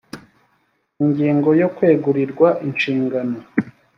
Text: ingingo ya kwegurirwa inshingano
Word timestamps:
ingingo 1.03 1.49
ya 1.59 1.67
kwegurirwa 1.75 2.47
inshingano 2.67 3.37